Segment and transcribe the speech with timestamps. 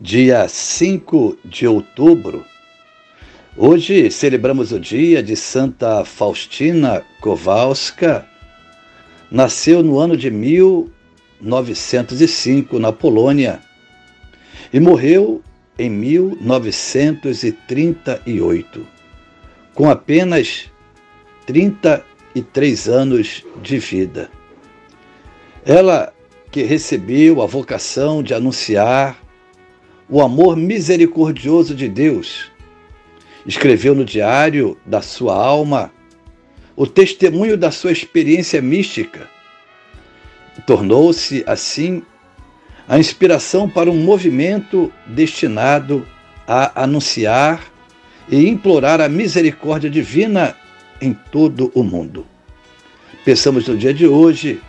[0.00, 2.44] dia 5 de outubro.
[3.56, 8.24] Hoje celebramos o dia de Santa Faustina Kowalska.
[9.28, 13.58] Nasceu no ano de 1905 na Polônia
[14.72, 15.42] e morreu
[15.76, 18.86] em 1938,
[19.74, 20.70] com apenas
[21.44, 24.30] 33 anos de vida.
[25.66, 26.14] Ela
[26.52, 29.26] que recebeu a vocação de anunciar
[30.08, 32.50] o amor misericordioso de Deus.
[33.46, 35.92] Escreveu no diário da sua alma
[36.74, 39.28] o testemunho da sua experiência mística.
[40.66, 42.02] Tornou-se, assim,
[42.88, 46.06] a inspiração para um movimento destinado
[46.46, 47.64] a anunciar
[48.28, 50.56] e implorar a misericórdia divina
[51.00, 52.26] em todo o mundo.
[53.24, 54.60] Pensamos no dia de hoje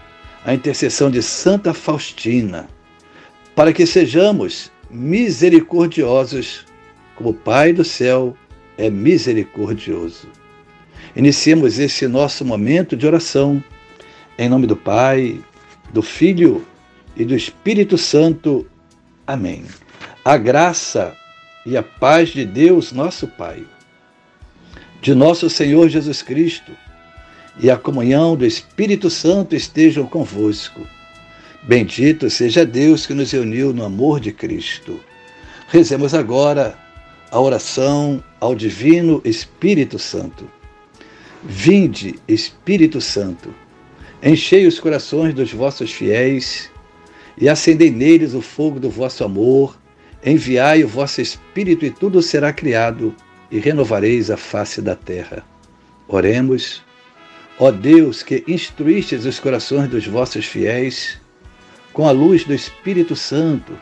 [0.45, 2.67] a intercessão de Santa Faustina,
[3.55, 6.65] para que sejamos misericordiosos,
[7.15, 8.35] como o Pai do céu
[8.77, 10.27] é misericordioso.
[11.15, 13.63] Iniciemos esse nosso momento de oração,
[14.37, 15.39] em nome do Pai,
[15.91, 16.65] do Filho
[17.15, 18.65] e do Espírito Santo.
[19.25, 19.65] Amém.
[20.23, 21.15] A graça
[21.65, 23.63] e a paz de Deus, nosso Pai,
[25.01, 26.71] de nosso Senhor Jesus Cristo
[27.59, 30.87] e a comunhão do Espírito Santo estejam convosco
[31.63, 34.99] Bendito seja Deus que nos uniu no amor de Cristo.
[35.67, 36.77] Rezemos agora
[37.29, 40.49] a oração ao Divino Espírito Santo.
[41.43, 43.53] Vinde, Espírito Santo,
[44.23, 46.69] enchei os corações dos vossos fiéis
[47.37, 49.77] e acendei neles o fogo do vosso amor.
[50.25, 53.15] Enviai o vosso Espírito e tudo será criado
[53.51, 55.45] e renovareis a face da terra.
[56.07, 56.83] Oremos.
[57.57, 61.19] Ó Deus, que instruístes os corações dos vossos fiéis,
[61.99, 63.77] com a luz do Espírito Santo,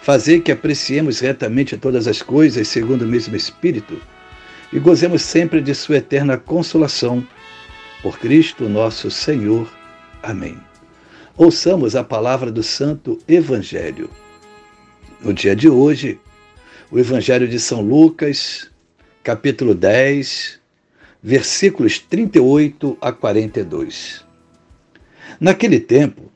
[0.00, 4.00] fazer que apreciemos retamente todas as coisas segundo o mesmo Espírito
[4.72, 7.22] e gozemos sempre de Sua eterna consolação.
[8.02, 9.70] Por Cristo nosso Senhor.
[10.22, 10.56] Amém.
[11.36, 14.08] Ouçamos a palavra do Santo Evangelho.
[15.20, 16.18] No dia de hoje,
[16.90, 18.70] o Evangelho de São Lucas,
[19.22, 20.58] capítulo 10,
[21.22, 24.24] versículos 38 a 42.
[25.38, 26.31] Naquele tempo,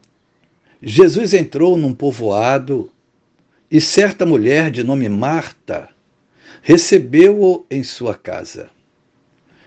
[0.83, 2.91] Jesus entrou num povoado
[3.71, 5.89] e certa mulher de nome Marta
[6.63, 8.71] recebeu-o em sua casa.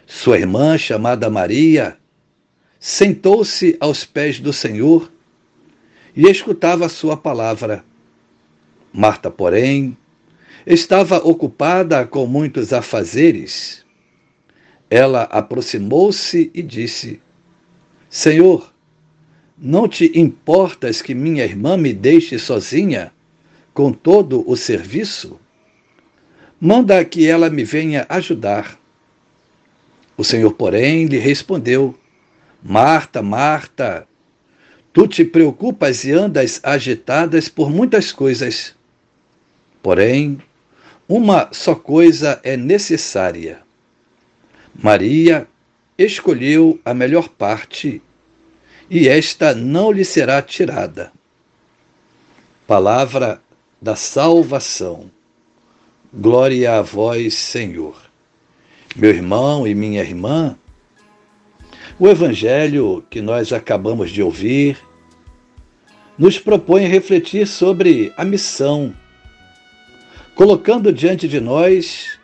[0.06, 1.98] Sua irmã, chamada Maria,
[2.80, 5.12] sentou-se aos pés do Senhor
[6.16, 7.84] e escutava a sua palavra.
[8.92, 9.98] Marta, porém,
[10.66, 13.86] estava ocupada com muitos afazeres.
[14.90, 17.22] Ela aproximou-se e disse:
[18.09, 18.69] Senhor,
[19.62, 23.12] não te importas que minha irmã me deixe sozinha
[23.74, 25.38] com todo o serviço?
[26.62, 28.80] Manda que ela me venha ajudar.
[30.16, 31.98] O Senhor, porém, lhe respondeu:
[32.64, 34.08] Marta, Marta,
[34.94, 38.74] tu te preocupas e andas agitadas por muitas coisas.
[39.81, 40.42] Porém,
[41.08, 43.59] uma só coisa é necessária.
[44.74, 45.48] Maria
[45.98, 48.02] escolheu a melhor parte
[48.90, 51.12] e esta não lhe será tirada.
[52.66, 53.42] Palavra
[53.82, 55.12] da salvação.
[56.12, 57.96] Glória a vós, Senhor.
[58.96, 60.58] Meu irmão e minha irmã,
[62.00, 64.80] o evangelho que nós acabamos de ouvir
[66.18, 68.94] nos propõe refletir sobre a missão,
[70.34, 72.18] colocando diante de nós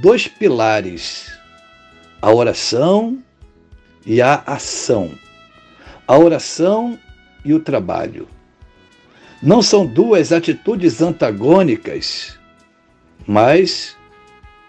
[0.00, 1.32] dois pilares:
[2.20, 3.22] a oração
[4.04, 5.12] e a ação
[6.06, 6.98] a oração
[7.44, 8.28] e o trabalho.
[9.42, 12.38] Não são duas atitudes antagônicas,
[13.26, 13.96] mas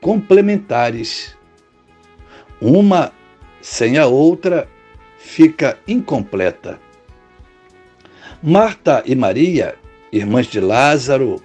[0.02, 1.36] complementares.
[2.60, 3.12] Uma
[3.62, 4.68] sem a outra
[5.18, 6.80] fica incompleta.
[8.42, 9.76] Marta e Maria,
[10.12, 11.42] irmãs de Lázaro,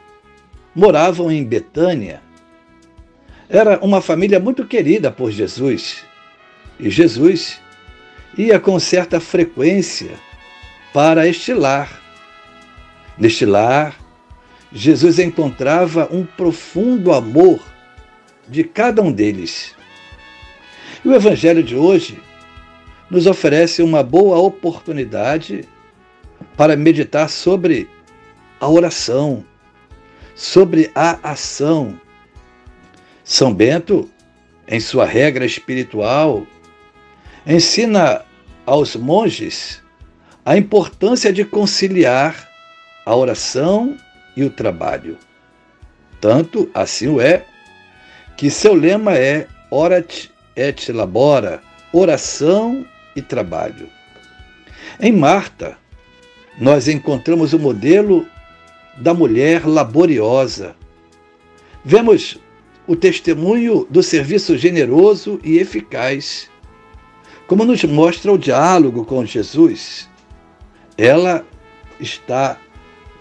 [0.74, 2.20] moravam em Betânia.
[3.48, 6.04] Era uma família muito querida por Jesus.
[6.78, 7.60] E Jesus
[8.38, 10.12] ia com certa frequência
[10.94, 12.00] para este lar.
[13.18, 13.98] Neste lar,
[14.72, 17.60] Jesus encontrava um profundo amor
[18.46, 19.74] de cada um deles.
[21.04, 22.22] E o Evangelho de hoje
[23.10, 25.64] nos oferece uma boa oportunidade
[26.56, 27.88] para meditar sobre
[28.60, 29.44] a oração,
[30.34, 31.98] sobre a ação.
[33.24, 34.08] São Bento,
[34.66, 36.46] em sua regra espiritual,
[37.46, 38.24] ensina
[38.68, 39.82] aos monges
[40.44, 42.46] a importância de conciliar
[43.04, 43.96] a oração
[44.36, 45.16] e o trabalho.
[46.20, 47.46] Tanto assim o é,
[48.36, 51.62] que seu lema é Orat et Labora,
[51.92, 52.84] oração
[53.16, 53.88] e trabalho.
[55.00, 55.78] Em Marta,
[56.58, 58.26] nós encontramos o modelo
[58.98, 60.76] da mulher laboriosa.
[61.82, 62.38] Vemos
[62.86, 66.50] o testemunho do serviço generoso e eficaz,
[67.48, 70.08] como nos mostra o diálogo com Jesus.
[70.96, 71.44] Ela
[71.98, 72.58] está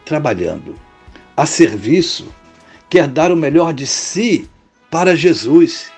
[0.06, 0.76] trabalhando
[1.36, 2.28] a serviço,
[2.90, 4.50] quer dar o melhor de si
[4.92, 5.90] para Jesus,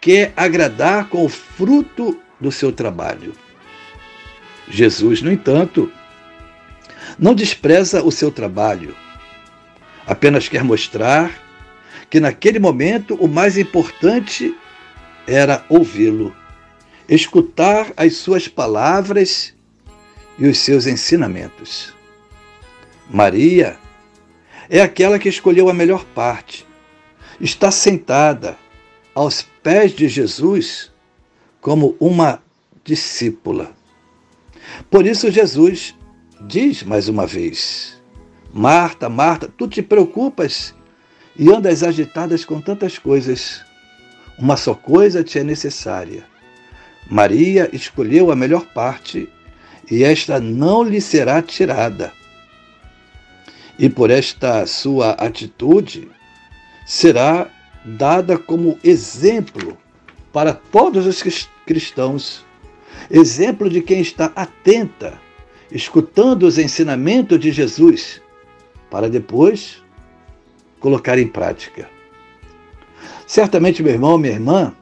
[0.00, 3.34] quer agradar com o fruto do seu trabalho.
[4.68, 5.90] Jesus, no entanto,
[7.18, 8.94] não despreza o seu trabalho,
[10.06, 11.32] apenas quer mostrar
[12.08, 14.56] que naquele momento o mais importante
[15.26, 16.34] era ouvi-lo,
[17.08, 19.54] escutar as suas palavras
[20.38, 21.94] e os seus ensinamentos.
[23.08, 23.78] Maria
[24.68, 26.66] é aquela que escolheu a melhor parte.
[27.40, 28.56] Está sentada
[29.14, 30.90] aos pés de Jesus
[31.60, 32.42] como uma
[32.84, 33.72] discípula.
[34.90, 35.94] Por isso, Jesus
[36.40, 38.00] diz mais uma vez:
[38.52, 40.74] Marta, Marta, tu te preocupas
[41.36, 43.64] e andas agitadas com tantas coisas.
[44.38, 46.24] Uma só coisa te é necessária.
[47.10, 49.28] Maria escolheu a melhor parte
[49.90, 52.12] e esta não lhe será tirada
[53.78, 56.08] e por esta sua atitude
[56.86, 57.48] será
[57.84, 59.76] dada como exemplo
[60.32, 62.44] para todos os cristãos,
[63.10, 65.18] exemplo de quem está atenta,
[65.70, 68.20] escutando os ensinamentos de Jesus,
[68.90, 69.82] para depois
[70.80, 71.88] colocar em prática.
[73.26, 74.74] Certamente, meu irmão, minha irmã,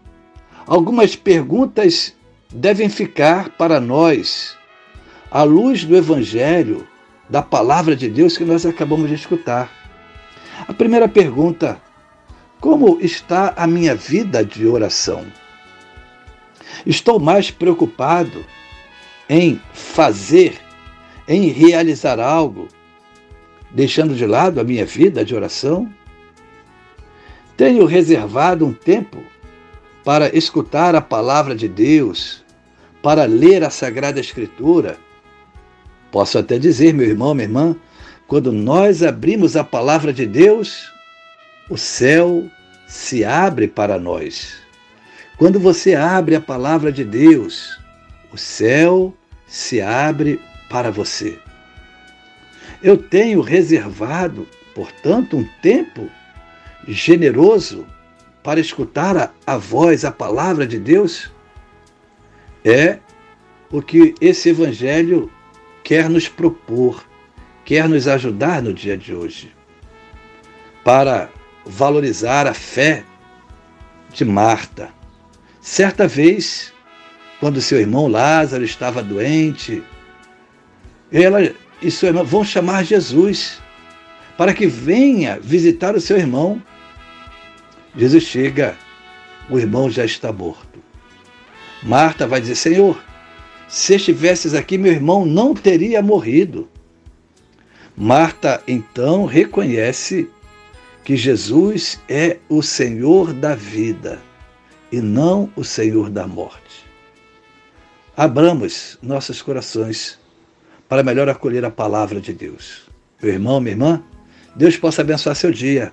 [0.67, 2.15] algumas perguntas
[2.53, 4.57] devem ficar para nós,
[5.31, 6.87] à luz do Evangelho,
[7.29, 9.71] da palavra de Deus que nós acabamos de escutar.
[10.67, 11.81] A primeira pergunta:
[12.61, 15.25] como está a minha vida de oração?
[16.87, 18.45] Estou mais preocupado
[19.29, 20.61] em fazer,
[21.27, 22.69] em realizar algo,
[23.71, 25.93] deixando de lado a minha vida de oração?
[27.57, 29.23] Tenho reservado um tempo
[30.05, 32.45] para escutar a palavra de Deus,
[33.03, 34.99] para ler a Sagrada Escritura,
[36.15, 37.77] Posso até dizer, meu irmão, minha irmã,
[38.29, 40.93] quando nós abrimos a palavra de Deus,
[41.69, 42.49] o céu
[42.87, 44.55] se abre para nós.
[45.37, 47.81] Quando você abre a palavra de Deus,
[48.33, 49.13] o céu
[49.49, 50.41] se abre
[50.71, 51.37] para você.
[52.81, 56.09] Eu tenho reservado, portanto, um tempo
[56.87, 57.85] generoso
[58.45, 61.33] para escutar a, a voz, a palavra de Deus.
[62.65, 62.99] É
[63.73, 65.31] o que esse evangelho
[65.83, 67.05] quer nos propor,
[67.65, 69.53] quer nos ajudar no dia de hoje,
[70.85, 71.31] para
[71.67, 73.03] valorizar a fé
[74.13, 74.91] de Marta.
[75.61, 76.73] Certa vez,
[77.41, 79.83] quando seu irmão Lázaro estava doente,
[81.11, 81.41] ela
[81.83, 83.61] e seu irmão vão chamar Jesus
[84.37, 86.63] para que venha visitar o seu irmão.
[87.97, 88.77] Jesus chega,
[89.49, 90.83] o irmão já está morto.
[91.83, 93.03] Marta vai dizer: Senhor,
[93.69, 96.69] se estivesses aqui, meu irmão não teria morrido.
[97.97, 100.29] Marta então reconhece
[101.05, 104.21] que Jesus é o Senhor da vida
[104.91, 106.85] e não o Senhor da morte.
[108.17, 110.19] Abramos nossos corações
[110.89, 112.83] para melhor acolher a palavra de Deus.
[113.23, 114.03] Meu irmão, minha irmã,
[114.55, 115.93] Deus possa abençoar seu dia,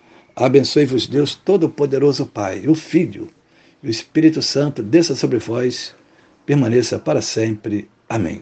[0.35, 3.27] Abençoe-vos Deus Todo-Poderoso Pai, o Filho
[3.83, 5.93] e o Espírito Santo, desça sobre vós,
[6.45, 7.89] permaneça para sempre.
[8.07, 8.41] Amém.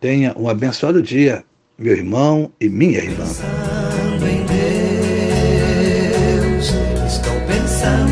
[0.00, 1.44] Tenha um abençoado dia,
[1.78, 3.24] meu irmão e minha irmã.
[3.24, 4.44] Pensando em
[6.46, 6.66] Deus,
[7.06, 8.11] estou pensando.